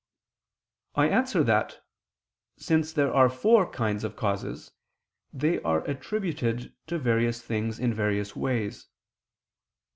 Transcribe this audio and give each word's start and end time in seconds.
I 0.95 1.09
answer 1.09 1.43
that, 1.43 1.77
Since 2.57 2.91
there 2.91 3.13
are 3.13 3.29
four 3.29 3.69
kinds 3.69 4.03
of 4.03 4.15
causes, 4.15 4.71
they 5.31 5.61
are 5.61 5.83
attributed 5.85 6.73
to 6.87 6.97
various 6.97 7.39
things 7.43 7.77
in 7.77 7.93
various 7.93 8.35
ways. 8.35 8.87